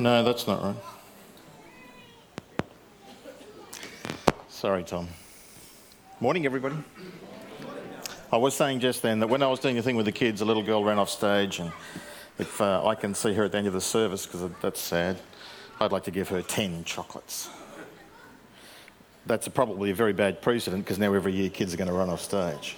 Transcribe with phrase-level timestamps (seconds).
[0.00, 0.76] No, that's not right.
[4.48, 5.08] Sorry, Tom.
[6.20, 6.76] Morning, everybody.
[8.30, 10.40] I was saying just then that when I was doing a thing with the kids,
[10.40, 11.72] a little girl ran off stage, and
[12.38, 15.18] if uh, I can see her at the end of the service, because that's sad,
[15.80, 17.48] I'd like to give her 10 chocolates.
[19.26, 21.94] That's a, probably a very bad precedent because now every year kids are going to
[21.94, 22.76] run off stage.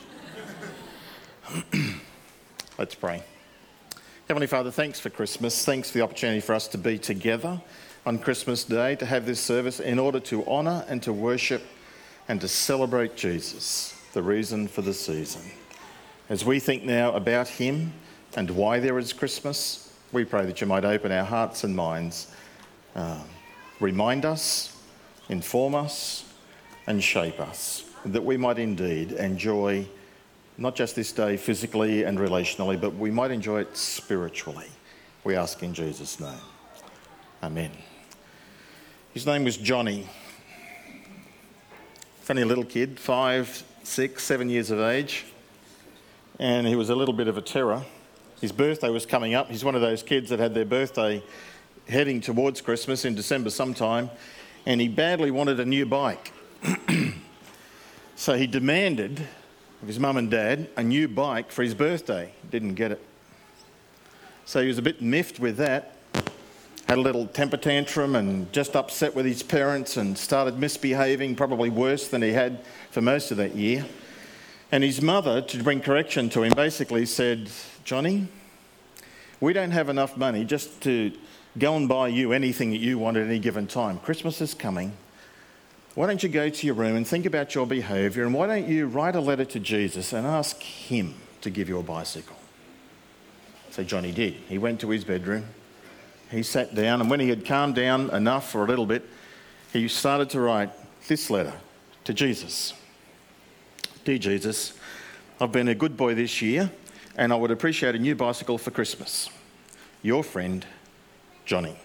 [2.79, 3.23] Let's pray.
[4.31, 5.65] Heavenly Father, thanks for Christmas.
[5.65, 7.61] Thanks for the opportunity for us to be together
[8.07, 11.65] on Christmas Day, to have this service in order to honour and to worship
[12.29, 15.43] and to celebrate Jesus, the reason for the season.
[16.29, 17.93] As we think now about Him
[18.37, 22.33] and why there is Christmas, we pray that you might open our hearts and minds,
[22.95, 23.25] uh,
[23.81, 24.77] remind us,
[25.29, 26.33] inform us,
[26.87, 29.89] and shape us, that we might indeed enjoy
[30.61, 34.69] not just this day physically and relationally, but we might enjoy it spiritually.
[35.25, 36.39] We ask in Jesus' name.
[37.43, 37.71] Amen.
[39.15, 40.07] His name was Johnny.
[42.21, 45.25] Funny little kid, five, six, seven years of age,
[46.39, 47.83] and he was a little bit of a terror.
[48.43, 49.49] His birthday was coming up.
[49.49, 51.23] He's one of those kids that had their birthday
[51.89, 54.11] heading towards Christmas in December sometime,
[54.67, 56.33] and he badly wanted a new bike.
[58.15, 59.27] so he demanded
[59.83, 62.33] of his mum and dad a new bike for his birthday.
[62.51, 63.01] Didn't get it.
[64.45, 65.97] So he was a bit miffed with that.
[66.87, 71.71] Had a little temper tantrum and just upset with his parents and started misbehaving, probably
[71.71, 73.87] worse than he had for most of that year.
[74.73, 77.51] And his mother, to bring correction to him, basically said,
[77.85, 78.27] Johnny,
[79.41, 81.13] we don't have enough money just to
[81.59, 83.99] go and buy you anything that you want at any given time.
[83.99, 84.93] Christmas is coming.
[85.95, 88.69] Why don't you go to your room and think about your behaviour and why don't
[88.69, 92.37] you write a letter to Jesus and ask him to give you a bicycle?
[93.71, 94.35] So Johnny did.
[94.49, 95.47] He went to his bedroom,
[96.31, 99.05] he sat down, and when he had calmed down enough for a little bit,
[99.73, 100.71] he started to write
[101.09, 101.55] this letter
[102.05, 102.75] to Jesus
[104.05, 104.73] Dear Jesus,
[105.41, 106.71] I've been a good boy this year
[107.17, 109.29] and I would appreciate a new bicycle for Christmas.
[110.03, 110.65] Your friend,
[111.45, 111.77] Johnny.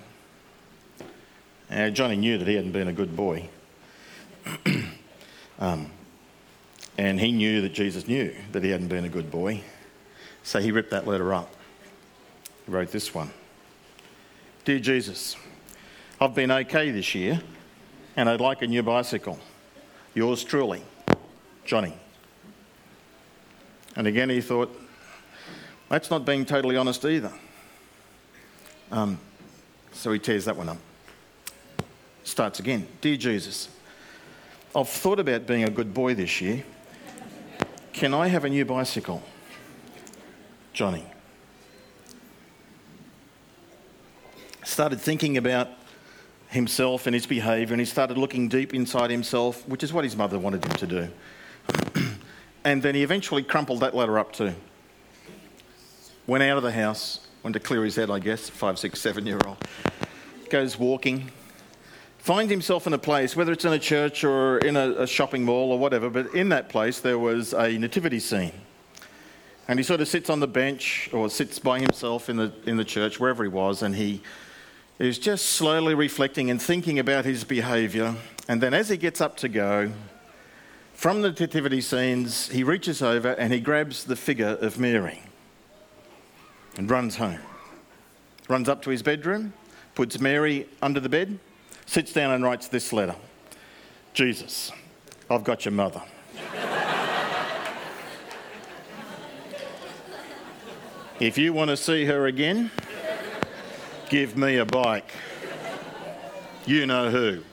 [1.69, 3.49] Now, Johnny knew that he hadn't been a good boy.
[5.59, 5.89] um,
[6.97, 9.61] and he knew that Jesus knew that he hadn't been a good boy.
[10.44, 11.53] So he ripped that letter up.
[12.66, 13.31] He wrote this one
[14.63, 15.35] Dear Jesus,
[16.19, 17.41] I've been okay this year
[18.16, 19.39] and I'd like a new bicycle.
[20.13, 20.81] Yours truly,
[21.66, 21.94] Johnny.
[23.95, 24.73] And again, he thought,
[25.89, 27.31] that's not being totally honest either.
[28.91, 29.19] Um,
[29.91, 30.78] so he tears that one up.
[32.23, 33.69] Starts again Dear Jesus,
[34.75, 36.62] I've thought about being a good boy this year.
[37.94, 39.24] Can I have a new bicycle?
[40.74, 41.06] Johnny.
[44.66, 45.69] Started thinking about
[46.50, 50.18] himself and his behaviour, and he started looking deep inside himself, which is what his
[50.18, 51.09] mother wanted him to do.
[52.66, 54.53] and then he eventually crumpled that letter up too.
[56.28, 59.25] Went out of the house, went to clear his head, I guess, five, six, seven
[59.25, 59.58] year old.
[60.50, 61.31] Goes walking,
[62.25, 65.46] finds himself in a place, whether it's in a church or in a, a, shopping
[65.46, 68.52] mall or whatever, but in that place there was a nativity scene.
[69.68, 72.78] And he sort of sits on the bench or sits by himself in the, in
[72.78, 74.24] the church, wherever he was, and he
[74.97, 78.16] is just slowly reflecting and thinking about his behaviour.
[78.47, 79.91] And then as he gets up to go,
[80.94, 85.22] from the nativity scenes, he reaches over and he grabs the figure of Mary
[86.75, 87.41] and runs home.
[88.50, 89.53] Runs up to his bedroom,
[89.94, 91.38] puts Mary under the bed,
[91.85, 93.16] sits down and writes this letter
[94.14, 94.72] Jesus,
[95.29, 96.02] I've got your mother.
[101.20, 102.72] if you want to see her again,
[104.09, 105.11] give me a bike.
[106.66, 107.43] You know who.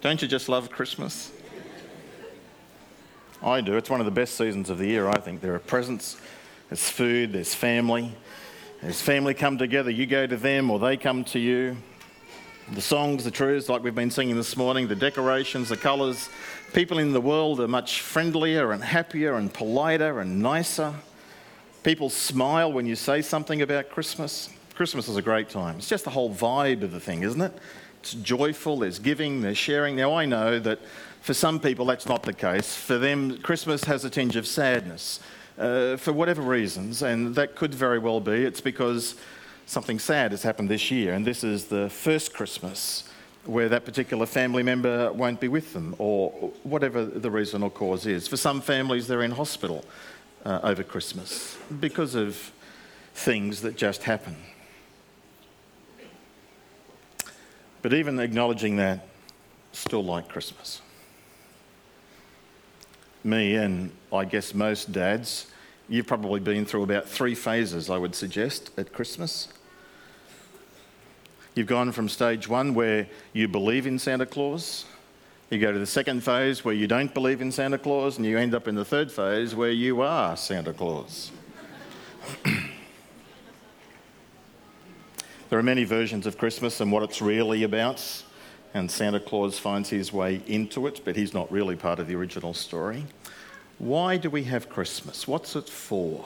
[0.00, 1.30] Don't you just love Christmas?
[3.42, 3.76] I do.
[3.76, 5.40] It's one of the best seasons of the year, I think.
[5.40, 6.16] There are presents
[6.70, 8.12] there's food, there's family.
[8.80, 9.90] There's family come together.
[9.90, 11.76] You go to them or they come to you.
[12.72, 16.28] The songs, the truths, like we've been singing this morning, the decorations, the colours.
[16.72, 20.94] People in the world are much friendlier and happier and politer and nicer.
[21.82, 24.48] People smile when you say something about Christmas.
[24.76, 25.78] Christmas is a great time.
[25.78, 27.52] It's just the whole vibe of the thing, isn't it?
[27.98, 29.96] It's joyful, there's giving, there's sharing.
[29.96, 30.78] Now, I know that
[31.20, 32.76] for some people that's not the case.
[32.76, 35.18] For them, Christmas has a tinge of sadness
[35.60, 39.14] uh, for whatever reasons, and that could very well be it's because
[39.66, 43.04] something sad has happened this year, and this is the first Christmas
[43.44, 46.30] where that particular family member won't be with them, or
[46.62, 48.26] whatever the reason or cause is.
[48.26, 49.84] For some families, they're in hospital
[50.44, 52.52] uh, over Christmas because of
[53.14, 54.36] things that just happen.
[57.82, 59.06] But even acknowledging that,
[59.72, 60.82] still like Christmas.
[63.22, 65.46] Me and I guess most dads,
[65.88, 69.48] you've probably been through about three phases, I would suggest, at Christmas.
[71.54, 74.86] You've gone from stage one where you believe in Santa Claus,
[75.50, 78.38] you go to the second phase where you don't believe in Santa Claus, and you
[78.38, 81.32] end up in the third phase where you are Santa Claus.
[82.44, 82.68] there
[85.58, 88.22] are many versions of Christmas and what it's really about,
[88.74, 92.14] and Santa Claus finds his way into it, but he's not really part of the
[92.14, 93.04] original story.
[93.78, 95.26] Why do we have Christmas?
[95.26, 96.24] What's it for?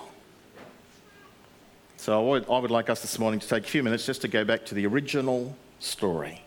[1.96, 4.20] So I would, I would like us this morning to take a few minutes just
[4.22, 6.42] to go back to the original story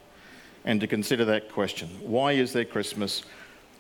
[0.65, 3.23] and to consider that question why is there Christmas?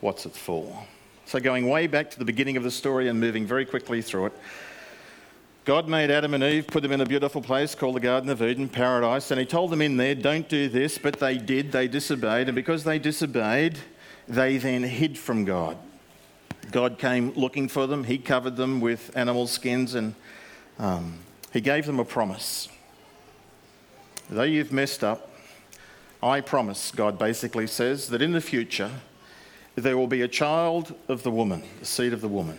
[0.01, 0.85] What's it for?
[1.25, 4.27] So, going way back to the beginning of the story and moving very quickly through
[4.27, 4.33] it,
[5.67, 8.41] God made Adam and Eve, put them in a beautiful place called the Garden of
[8.41, 11.89] Eden, paradise, and He told them in there, don't do this, but they did, they
[11.89, 13.77] disobeyed, and because they disobeyed,
[14.29, 15.77] they then hid from God.
[16.71, 20.15] God came looking for them, He covered them with animal skins, and
[20.79, 21.19] um,
[21.51, 22.69] He gave them a promise.
[24.29, 25.33] Though you've messed up,
[26.23, 28.91] I promise, God basically says, that in the future
[29.75, 32.57] there will be a child of the woman, the seed of the woman,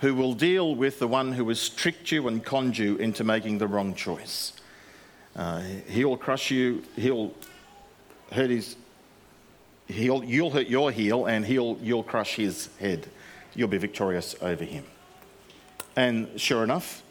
[0.00, 3.58] who will deal with the one who has tricked you and conned you into making
[3.58, 4.52] the wrong choice.
[5.36, 7.32] Uh, he'll crush you, he'll
[8.32, 8.76] hurt his,
[9.86, 13.08] he'll, you'll hurt your heel, and he'll, you'll crush his head.
[13.54, 14.84] You'll be victorious over him.
[15.96, 17.02] And sure enough,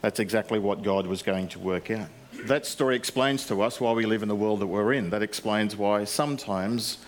[0.00, 2.08] that's exactly what God was going to work out
[2.44, 5.10] that story explains to us why we live in the world that we're in.
[5.10, 6.98] That explains why sometimes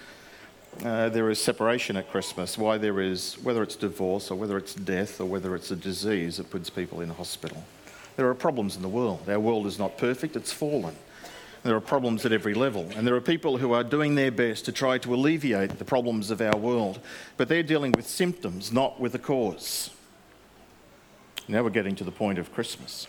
[0.85, 4.75] uh, there is separation at Christmas, why there is, whether it's divorce or whether it's
[4.75, 7.65] death or whether it's a disease that puts people in hospital.
[8.17, 9.29] There are problems in the world.
[9.29, 10.97] Our world is not perfect, it's fallen.
[11.65, 14.65] There are problems at every level, and there are people who are doing their best
[14.67, 17.01] to try to alleviate the problems of our world,
[17.37, 19.91] but they're dealing with symptoms, not with the cause.
[21.49, 23.09] Now we're getting to the point of Christmas.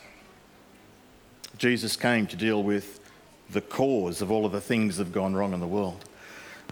[1.58, 3.00] Jesus came to deal with
[3.50, 6.06] the cause of all of the things that have gone wrong in the world.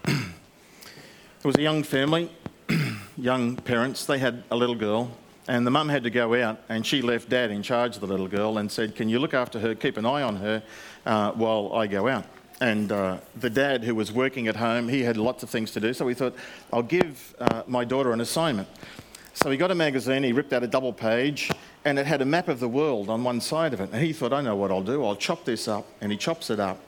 [1.41, 2.31] there was a young family,
[3.17, 5.11] young parents, they had a little girl,
[5.47, 8.07] and the mum had to go out, and she left dad in charge of the
[8.07, 10.63] little girl and said, Can you look after her, keep an eye on her
[11.05, 12.25] uh, while I go out?
[12.59, 15.79] And uh, the dad, who was working at home, he had lots of things to
[15.79, 16.33] do, so he thought,
[16.73, 18.67] I'll give uh, my daughter an assignment.
[19.33, 21.51] So he got a magazine, he ripped out a double page,
[21.85, 23.91] and it had a map of the world on one side of it.
[23.93, 25.05] And he thought, I know what I'll do.
[25.05, 25.85] I'll chop this up.
[26.01, 26.79] And he chops it up.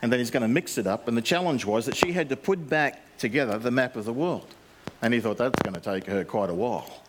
[0.00, 1.08] And then he's going to mix it up.
[1.08, 4.12] And the challenge was that she had to put back together the map of the
[4.12, 4.54] world.
[5.02, 7.02] And he thought that's going to take her quite a while.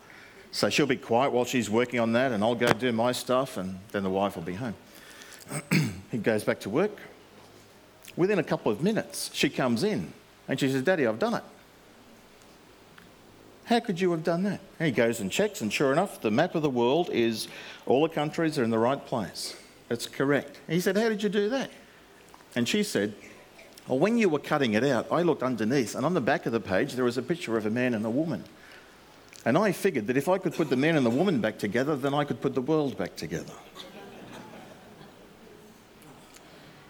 [0.52, 3.56] So she'll be quiet while she's working on that, and I'll go do my stuff,
[3.56, 4.74] and then the wife will be home.
[6.10, 6.98] he goes back to work.
[8.16, 10.12] Within a couple of minutes, she comes in
[10.48, 11.44] and she says, Daddy, I've done it.
[13.66, 14.60] How could you have done that?
[14.80, 17.46] And he goes and checks, and sure enough, the map of the world is
[17.86, 19.54] all the countries are in the right place.
[19.88, 20.58] It's correct.
[20.66, 21.70] And he said, How did you do that?
[22.54, 23.14] And she said,
[23.86, 26.52] Well, when you were cutting it out, I looked underneath, and on the back of
[26.52, 28.44] the page, there was a picture of a man and a woman.
[29.44, 31.96] And I figured that if I could put the man and the woman back together,
[31.96, 33.54] then I could put the world back together.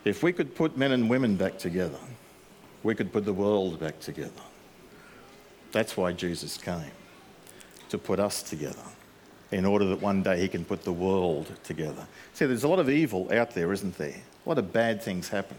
[0.04, 1.98] if we could put men and women back together,
[2.82, 4.42] we could put the world back together.
[5.72, 6.90] That's why Jesus came,
[7.90, 8.82] to put us together,
[9.52, 12.06] in order that one day he can put the world together.
[12.34, 14.14] See, there's a lot of evil out there, isn't there?
[14.44, 15.56] A lot of bad things happen.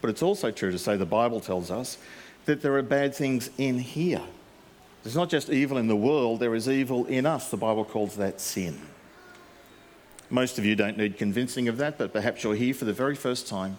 [0.00, 1.98] But it's also true to say the Bible tells us
[2.44, 4.22] that there are bad things in here.
[5.02, 7.50] There's not just evil in the world, there is evil in us.
[7.50, 8.80] The Bible calls that sin.
[10.30, 13.14] Most of you don't need convincing of that, but perhaps you're here for the very
[13.14, 13.76] first time,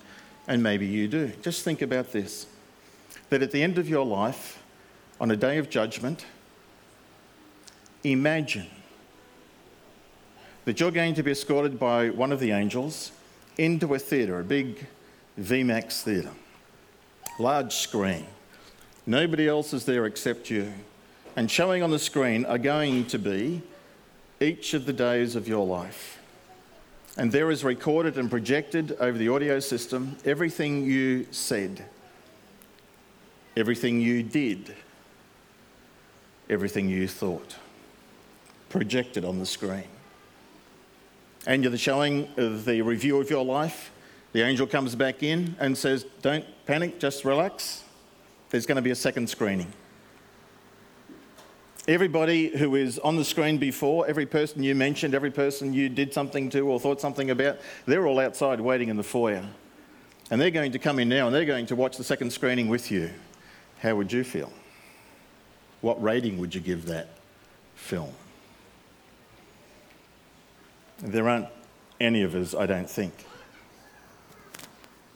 [0.48, 1.32] and maybe you do.
[1.42, 2.48] Just think about this
[3.30, 4.62] that at the end of your life,
[5.20, 6.26] on a day of judgment,
[8.04, 8.68] imagine
[10.66, 13.12] that you're going to be escorted by one of the angels
[13.58, 14.86] into a theatre, a big
[15.40, 16.32] VMAX theatre,
[17.40, 18.26] large screen.
[19.06, 20.74] Nobody else is there except you.
[21.36, 23.62] And showing on the screen are going to be
[24.40, 26.20] each of the days of your life.
[27.18, 31.86] And there is recorded and projected over the audio system everything you said,
[33.56, 34.76] everything you did
[36.50, 37.56] everything you thought
[38.70, 39.88] projected on the screen.
[41.48, 43.92] And you're the showing of the review of your life.
[44.34, 47.84] The angel comes back in and says, Don't panic, just relax.
[48.50, 49.72] There's going to be a second screening.
[51.88, 56.14] Everybody who is on the screen before, every person you mentioned, every person you did
[56.14, 59.46] something to or thought something about, they're all outside waiting in the foyer.
[60.32, 62.70] And they're going to come in now and they're going to watch the second screening
[62.70, 63.12] with you.
[63.80, 64.52] How would you feel?
[65.82, 67.10] What rating would you give that
[67.76, 68.12] film?
[71.06, 71.48] There aren't
[72.00, 73.14] any of us, I don't think,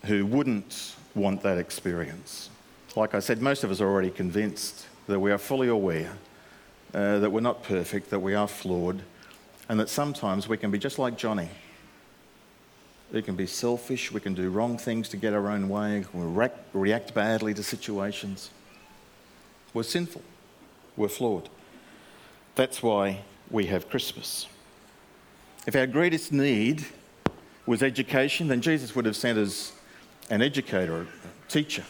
[0.05, 2.49] who wouldn't want that experience.
[2.95, 6.13] Like I said, most of us are already convinced that we are fully aware
[6.93, 9.01] uh, that we're not perfect, that we are flawed,
[9.67, 11.49] and that sometimes we can be just like Johnny.
[13.11, 16.23] We can be selfish, we can do wrong things to get our own way, we
[16.23, 18.51] react, react badly to situations.
[19.73, 20.21] We're sinful,
[20.95, 21.49] we're flawed.
[22.55, 24.47] That's why we have Christmas.
[25.67, 26.85] If our greatest need
[27.65, 29.73] was education, then Jesus would have sent us
[30.29, 31.07] an educator, a
[31.51, 31.83] teacher.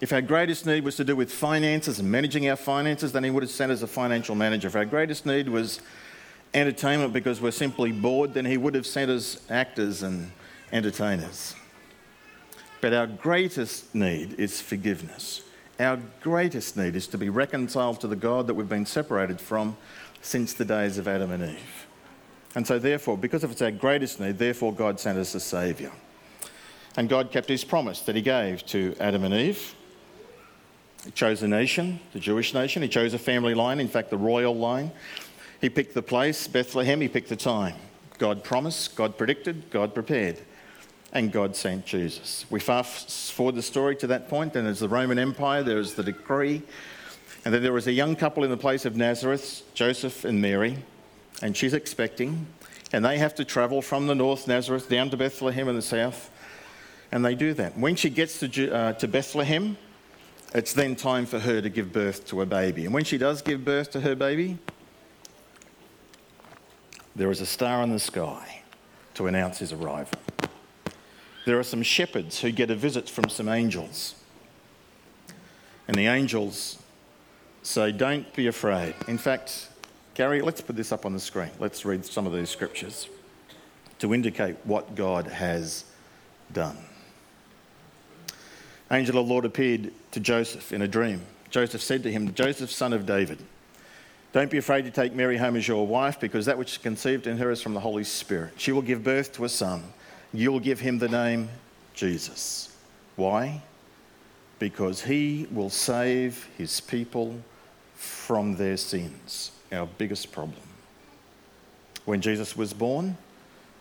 [0.00, 3.30] If our greatest need was to do with finances and managing our finances, then he
[3.30, 4.68] would have sent us a financial manager.
[4.68, 5.80] If our greatest need was
[6.52, 10.30] entertainment because we're simply bored, then he would have sent us actors and
[10.72, 11.54] entertainers.
[12.80, 15.42] But our greatest need is forgiveness.
[15.80, 19.76] Our greatest need is to be reconciled to the God that we've been separated from
[20.20, 21.85] since the days of Adam and Eve.
[22.54, 25.92] And so, therefore, because of it's our greatest need, therefore, God sent us a Saviour.
[26.96, 29.74] And God kept his promise that he gave to Adam and Eve.
[31.04, 32.82] He chose a nation, the Jewish nation.
[32.82, 34.90] He chose a family line, in fact, the royal line.
[35.60, 37.00] He picked the place, Bethlehem.
[37.00, 37.74] He picked the time.
[38.18, 40.38] God promised, God predicted, God prepared,
[41.12, 42.46] and God sent Jesus.
[42.50, 44.54] We fast forward the story to that point.
[44.54, 46.62] Then there's the Roman Empire, there is the decree,
[47.44, 50.78] and then there was a young couple in the place of Nazareth, Joseph and Mary,
[51.42, 52.46] and she's expecting,
[52.92, 56.30] and they have to travel from the north, Nazareth, down to Bethlehem in the south
[57.12, 57.76] and they do that.
[57.78, 59.76] When she gets to, uh, to Bethlehem,
[60.54, 62.84] it's then time for her to give birth to a baby.
[62.84, 64.58] And when she does give birth to her baby,
[67.14, 68.62] there is a star in the sky
[69.14, 70.18] to announce his arrival.
[71.46, 74.16] There are some shepherds who get a visit from some angels.
[75.88, 76.82] And the angels
[77.62, 78.94] say, Don't be afraid.
[79.06, 79.68] In fact,
[80.16, 81.50] Gary, let's put this up on the screen.
[81.60, 83.08] Let's read some of these scriptures
[84.00, 85.84] to indicate what God has
[86.52, 86.76] done
[88.90, 91.22] angel of the Lord appeared to Joseph in a dream.
[91.50, 93.38] Joseph said to him, Joseph, son of David,
[94.32, 97.26] don't be afraid to take Mary home as your wife, because that which is conceived
[97.26, 98.52] in her is from the Holy Spirit.
[98.58, 99.82] She will give birth to a son.
[100.32, 101.48] You'll give him the name
[101.94, 102.76] Jesus.
[103.16, 103.62] Why?
[104.58, 107.40] Because he will save his people
[107.94, 110.60] from their sins, our biggest problem.
[112.04, 113.16] When Jesus was born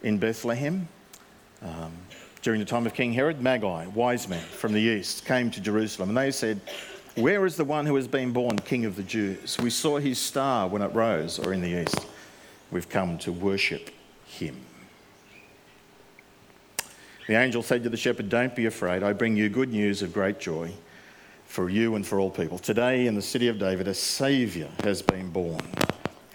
[0.03, 0.87] in Bethlehem,
[1.61, 1.91] um,
[2.41, 6.09] during the time of King Herod, Magi, wise men from the east, came to Jerusalem
[6.09, 6.61] and they said,
[7.15, 9.57] Where is the one who has been born King of the Jews?
[9.57, 12.05] We saw his star when it rose, or in the east.
[12.71, 13.89] We've come to worship
[14.27, 14.57] him.
[17.27, 19.01] The angel said to the shepherd, Don't be afraid.
[19.01, 20.71] I bring you good news of great joy
[21.45, 22.59] for you and for all people.
[22.59, 25.61] Today, in the city of David, a Saviour has been born.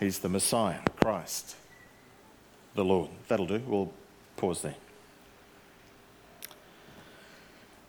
[0.01, 1.57] He's the Messiah, Christ,
[2.75, 3.11] the Lord.
[3.29, 3.63] That'll do.
[3.67, 3.93] We'll
[4.39, 4.77] pause there.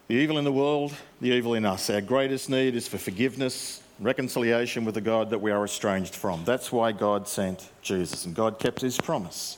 [0.10, 1.90] The evil in the world, the evil in us.
[1.90, 6.44] Our greatest need is for forgiveness, reconciliation with the God that we are estranged from.
[6.44, 8.26] That's why God sent Jesus.
[8.26, 9.58] And God kept his promise,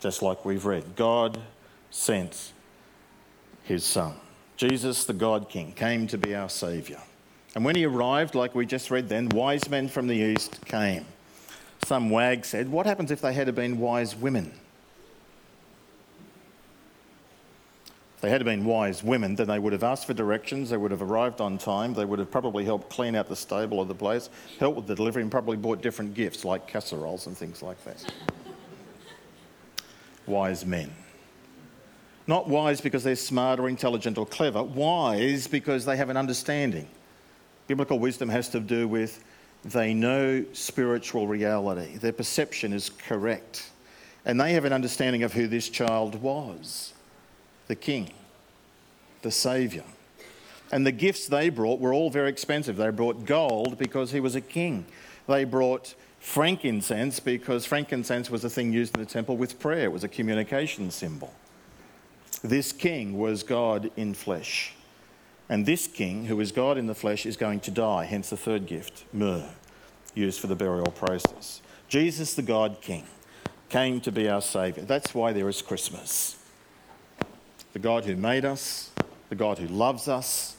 [0.00, 0.96] just like we've read.
[0.96, 1.40] God
[1.92, 2.52] sent
[3.62, 4.14] his Son.
[4.56, 6.98] Jesus, the God King, came to be our Saviour.
[7.54, 11.06] And when he arrived, like we just read then, wise men from the east came.
[11.84, 14.52] Some wag said, What happens if they had been wise women?
[18.14, 20.92] If they had been wise women, then they would have asked for directions, they would
[20.92, 23.96] have arrived on time, they would have probably helped clean out the stable of the
[23.96, 27.82] place, helped with the delivery, and probably bought different gifts like casseroles and things like
[27.84, 28.12] that.
[30.26, 30.92] wise men.
[32.28, 36.86] Not wise because they're smart or intelligent or clever, wise because they have an understanding.
[37.66, 39.24] Biblical wisdom has to do with
[39.64, 43.70] they know spiritual reality, their perception is correct,
[44.24, 46.92] and they have an understanding of who this child was
[47.68, 48.10] the king,
[49.22, 49.84] the saviour.
[50.72, 52.76] And the gifts they brought were all very expensive.
[52.76, 54.86] They brought gold because he was a king.
[55.28, 59.92] They brought frankincense because frankincense was a thing used in the temple with prayer, it
[59.92, 61.32] was a communication symbol.
[62.42, 64.74] This king was God in flesh.
[65.52, 68.38] And this king, who is God in the flesh, is going to die, hence the
[68.38, 69.50] third gift, myrrh,
[70.14, 71.60] used for the burial process.
[71.88, 73.04] Jesus, the God King,
[73.68, 74.86] came to be our Saviour.
[74.86, 76.38] That's why there is Christmas
[77.74, 78.92] the God who made us,
[79.28, 80.56] the God who loves us,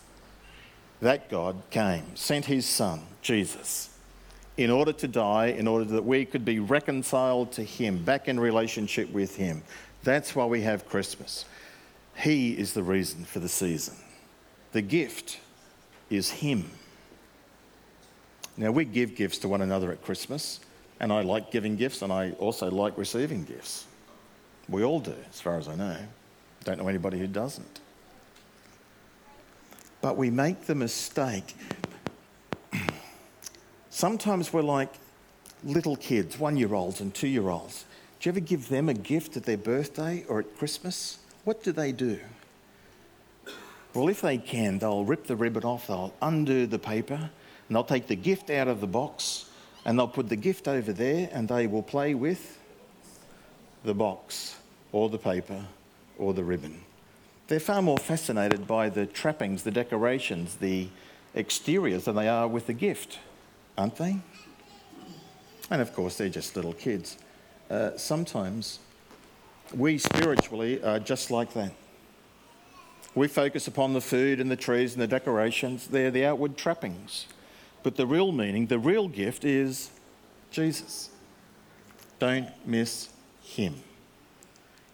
[1.01, 3.97] that God came, sent his Son, Jesus,
[4.57, 8.39] in order to die, in order that we could be reconciled to Him, back in
[8.39, 9.63] relationship with Him.
[10.03, 11.45] That's why we have Christmas.
[12.15, 13.95] He is the reason for the season.
[14.74, 15.39] The gift
[16.10, 16.70] is Him.
[18.58, 20.60] Now, we give gifts to one another at Christmas,
[21.00, 23.86] and I like giving gifts, and I also like receiving gifts.
[24.68, 25.98] We all do, as far as I know.
[26.63, 27.80] Don't know anybody who doesn't.
[30.01, 31.56] But we make the mistake.
[33.89, 34.94] Sometimes we're like
[35.63, 37.86] little kids, one year olds and two year olds.
[38.20, 41.20] Do you ever give them a gift at their birthday or at Christmas?
[41.44, 42.20] What do they do?
[43.93, 47.83] Well, if they can, they'll rip the ribbon off, they'll undo the paper, and they'll
[47.83, 49.45] take the gift out of the box,
[49.85, 52.59] and they'll put the gift over there, and they will play with
[53.83, 54.57] the box
[54.91, 55.63] or the paper
[56.17, 56.81] or the ribbon.
[57.47, 60.88] They're far more fascinated by the trappings, the decorations, the
[61.35, 63.19] exteriors than they are with the gift,
[63.77, 64.17] aren't they?
[65.69, 67.17] And of course, they're just little kids.
[67.69, 68.79] Uh, sometimes
[69.75, 71.73] we spiritually are just like that.
[73.15, 77.27] We focus upon the food and the trees and the decorations, they're the outward trappings.
[77.84, 79.91] But the real meaning, the real gift is
[80.51, 81.10] Jesus.
[82.20, 83.10] Don't miss
[83.43, 83.75] him.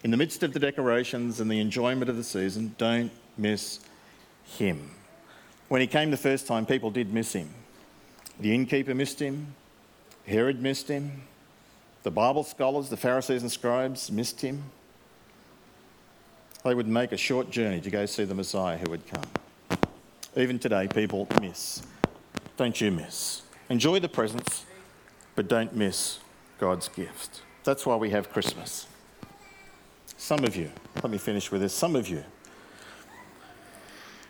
[0.03, 3.79] In the midst of the decorations and the enjoyment of the season, don't miss
[4.43, 4.91] him.
[5.67, 7.49] When he came the first time, people did miss him.
[8.39, 9.53] The innkeeper missed him,
[10.25, 11.23] Herod missed him,
[12.03, 14.63] the Bible scholars, the Pharisees and scribes missed him.
[16.63, 19.23] They would make a short journey to go see the Messiah who would come.
[20.35, 21.81] Even today, people miss.
[22.57, 23.43] Don't you miss.
[23.69, 24.65] Enjoy the presents,
[25.35, 26.19] but don't miss
[26.59, 27.41] God's gift.
[27.63, 28.87] That's why we have Christmas.
[30.17, 32.23] Some of you, let me finish with this, some of you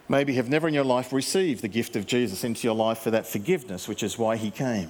[0.09, 3.11] maybe have never in your life received the gift of Jesus into your life for
[3.11, 4.89] that forgiveness, which is why he came.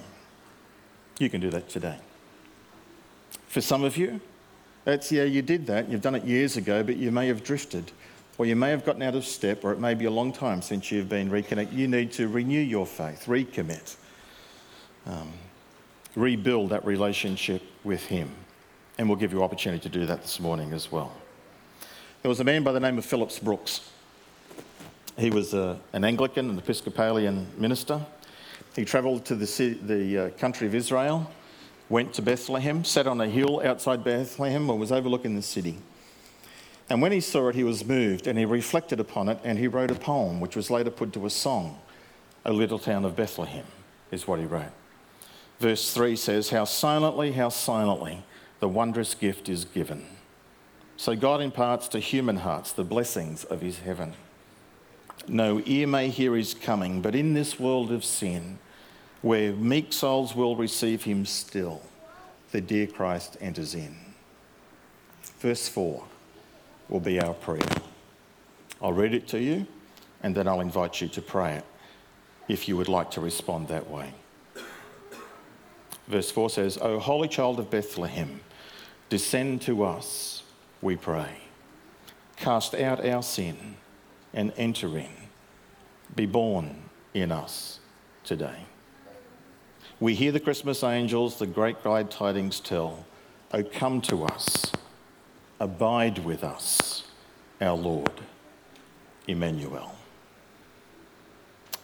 [1.18, 1.98] You can do that today.
[3.46, 4.20] For some of you,
[4.86, 7.92] it's yeah, you did that, you've done it years ago, but you may have drifted,
[8.38, 10.62] or you may have gotten out of step, or it may be a long time
[10.62, 11.78] since you've been reconnected.
[11.78, 13.96] You need to renew your faith, recommit,
[15.06, 15.32] um,
[16.16, 18.30] rebuild that relationship with Him
[19.00, 21.10] and we'll give you opportunity to do that this morning as well.
[22.20, 23.88] There was a man by the name of Phillips Brooks.
[25.16, 28.04] He was uh, an Anglican and Episcopalian minister.
[28.76, 31.30] He travelled to the, the uh, country of Israel,
[31.90, 35.76] went to Bethlehem, sat on a hill outside Bethlehem and was overlooking the city.
[36.88, 39.68] And when he saw it, he was moved and he reflected upon it and he
[39.68, 41.78] wrote a poem which was later put to a song.
[42.44, 43.66] A little town of Bethlehem
[44.10, 44.72] is what he wrote.
[45.58, 48.24] Verse 3 says, How silently, how silently
[48.60, 50.06] the wondrous gift is given.
[50.96, 54.14] So God imparts to human hearts the blessings of his heaven.
[55.28, 58.58] No ear may hear his coming, but in this world of sin,
[59.22, 61.82] where meek souls will receive him still,
[62.52, 63.94] the dear Christ enters in.
[65.38, 66.04] Verse 4
[66.88, 67.60] will be our prayer.
[68.82, 69.66] I'll read it to you,
[70.22, 71.64] and then I'll invite you to pray it
[72.48, 74.12] if you would like to respond that way.
[76.08, 78.40] Verse 4 says, O holy child of Bethlehem,
[79.10, 80.44] Descend to us,
[80.80, 81.32] we pray.
[82.36, 83.74] Cast out our sin
[84.32, 85.10] and enter in.
[86.14, 87.80] Be born in us
[88.22, 88.66] today.
[90.00, 93.04] We hear the Christmas angels, the great glad tidings tell.
[93.52, 94.72] Oh, come to us,
[95.60, 97.04] abide with us,
[97.60, 98.22] our Lord,
[99.28, 99.94] Emmanuel.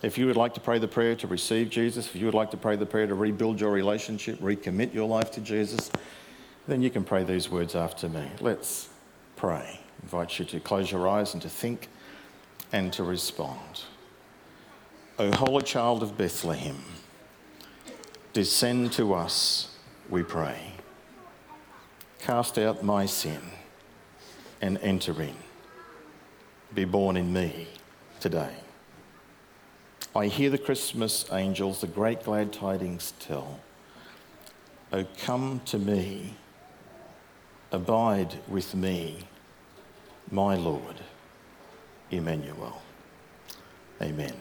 [0.00, 2.50] If you would like to pray the prayer to receive Jesus, if you would like
[2.52, 5.90] to pray the prayer to rebuild your relationship, recommit your life to Jesus,
[6.66, 8.30] then you can pray these words after me.
[8.40, 8.88] Let's
[9.36, 9.78] pray.
[9.78, 11.88] I invite you to close your eyes and to think
[12.72, 13.82] and to respond.
[15.18, 16.82] O Holy Child of Bethlehem,
[18.36, 19.74] descend to us,
[20.10, 20.60] we pray.
[22.18, 23.40] Cast out my sin
[24.60, 25.34] and enter in.
[26.74, 27.66] Be born in me
[28.20, 28.52] today.
[30.14, 33.58] I hear the Christmas angels, the great glad tidings tell.
[34.92, 36.34] O come to me
[37.72, 39.18] Abide with me,
[40.30, 41.00] my Lord,
[42.10, 42.80] Emmanuel.
[44.00, 44.34] Amen.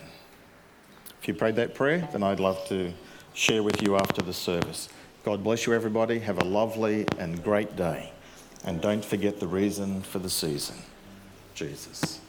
[1.21, 2.93] If you prayed that prayer, then I'd love to
[3.35, 4.89] share with you after the service.
[5.25, 6.19] God bless you, everybody.
[6.19, 8.11] Have a lovely and great day.
[8.63, 10.77] And don't forget the reason for the season
[11.53, 12.21] Jesus.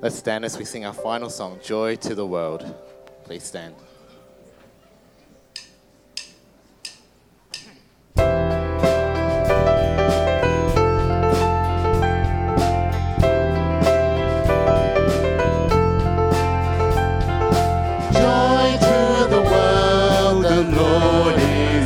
[0.00, 2.74] Let's stand as we sing our final song, Joy to the World.
[3.24, 3.76] Please stand.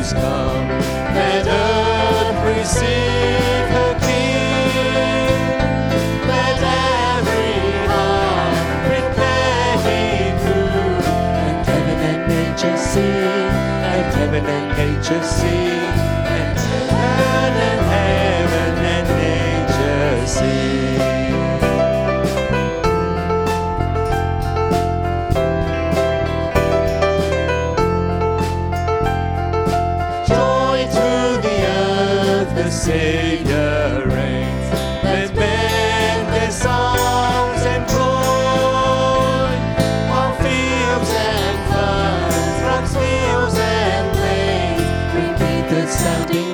[0.07, 0.67] Has come.
[1.15, 5.59] Let earth receive her King.
[6.27, 7.59] Let every
[7.91, 11.03] heart prepare him food.
[11.67, 13.03] Heaven and nature sing,
[13.93, 15.76] and heaven and nature sing,
[45.97, 46.46] sounding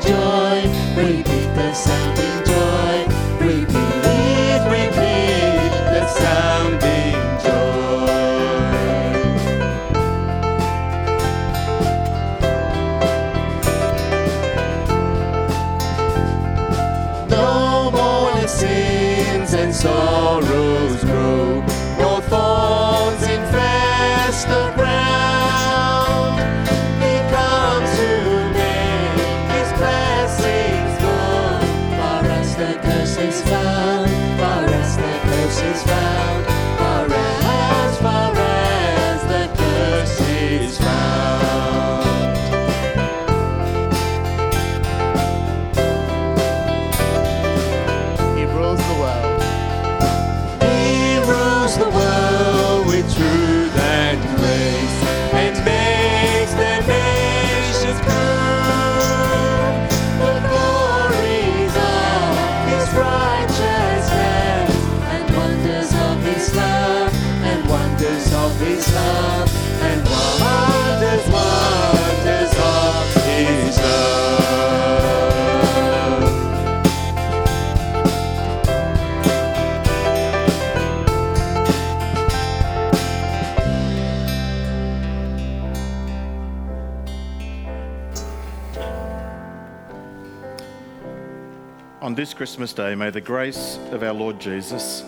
[92.24, 95.04] this Christmas day, may the grace of our Lord Jesus,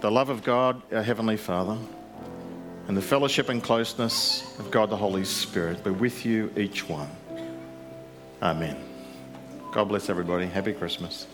[0.00, 1.76] the love of God, our Heavenly Father,
[2.88, 7.10] and the fellowship and closeness of God the Holy Spirit be with you, each one.
[8.40, 8.82] Amen.
[9.72, 10.46] God bless everybody.
[10.46, 11.26] Happy Christmas.